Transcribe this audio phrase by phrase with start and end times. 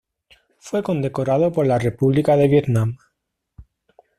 [0.57, 2.97] Fue condecorado por la República de Vietnam.